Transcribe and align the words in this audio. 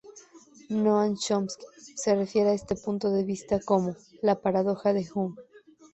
Noam 0.71 1.13
Chomsky 1.19 1.63
se 1.95 2.15
refiere 2.15 2.49
a 2.49 2.53
este 2.53 2.75
punto 2.75 3.11
de 3.11 3.23
vista 3.23 3.59
como 3.63 3.95
"la 4.23 4.41
paradoja 4.41 4.93
de 4.93 5.07
Hume". 5.13 5.35